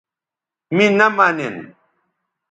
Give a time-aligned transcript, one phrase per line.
[0.75, 1.55] می نہ منین